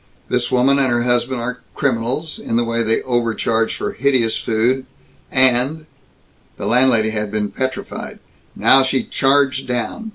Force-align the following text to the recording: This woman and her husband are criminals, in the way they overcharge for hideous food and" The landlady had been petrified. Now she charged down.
This 0.29 0.51
woman 0.51 0.79
and 0.79 0.89
her 0.91 1.03
husband 1.03 1.41
are 1.41 1.59
criminals, 1.75 2.39
in 2.39 2.55
the 2.55 2.63
way 2.63 2.81
they 2.81 3.03
overcharge 3.03 3.75
for 3.75 3.91
hideous 3.93 4.35
food 4.35 4.87
and" 5.31 5.85
The 6.57 6.65
landlady 6.65 7.11
had 7.11 7.29
been 7.29 7.51
petrified. 7.51 8.17
Now 8.55 8.81
she 8.81 9.03
charged 9.03 9.67
down. 9.67 10.09